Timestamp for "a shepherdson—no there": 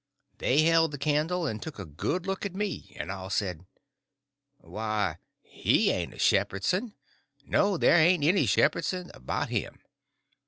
6.15-7.97